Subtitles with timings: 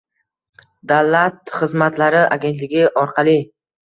[0.91, 3.37] dalat xizmatlari agentligi orqali;